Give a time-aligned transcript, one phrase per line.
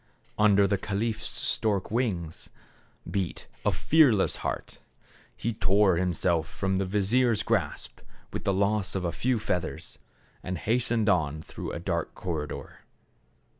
[0.39, 2.49] Under the caliph's stork wings
[3.07, 4.79] beat a fearless heart.
[5.37, 7.99] He tore himself from the vizier's grasp
[8.33, 9.99] with the loss of a few feathers,
[10.41, 12.79] and hastened on through a dark corridor.